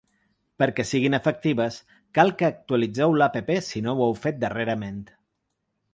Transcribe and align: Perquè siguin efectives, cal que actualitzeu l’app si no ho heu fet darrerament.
Perquè 0.61 0.85
siguin 0.91 1.15
efectives, 1.17 1.77
cal 2.19 2.33
que 2.39 2.49
actualitzeu 2.49 3.15
l’app 3.23 3.39
si 3.69 3.85
no 3.89 3.95
ho 3.99 4.03
heu 4.09 4.19
fet 4.25 4.41
darrerament. 4.47 4.99